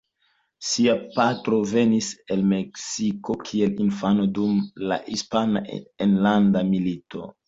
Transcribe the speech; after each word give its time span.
Sia 0.67 0.93
patro 1.17 1.57
venis 1.71 2.07
al 2.35 2.39
Meksiko 2.53 3.35
kiel 3.49 3.75
infano 3.85 4.25
dum 4.39 4.55
la 4.93 4.97
Hispana 5.11 5.63
Enlanda 6.07 6.65
Milito. 6.71 7.23